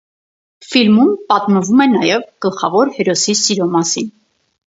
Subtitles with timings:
[0.69, 4.11] Ֆիլմում պատմվում է նաև գլխավոր հերոսի սիրո մասին։